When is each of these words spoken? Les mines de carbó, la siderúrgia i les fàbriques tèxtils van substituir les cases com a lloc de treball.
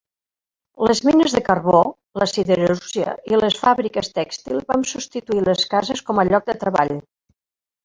Les 0.85 1.01
mines 1.09 1.35
de 1.37 1.41
carbó, 1.49 1.81
la 2.21 2.27
siderúrgia 2.31 3.13
i 3.35 3.39
les 3.43 3.59
fàbriques 3.67 4.11
tèxtils 4.17 4.67
van 4.75 4.89
substituir 4.95 5.47
les 5.53 5.65
cases 5.77 6.05
com 6.11 6.25
a 6.25 6.29
lloc 6.33 6.51
de 6.51 6.59
treball. 6.67 6.99